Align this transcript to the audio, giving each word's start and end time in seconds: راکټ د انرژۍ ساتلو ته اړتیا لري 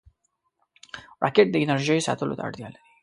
راکټ 1.23 1.47
د 1.51 1.55
انرژۍ 1.63 1.99
ساتلو 2.07 2.37
ته 2.37 2.43
اړتیا 2.47 2.67
لري 2.73 2.85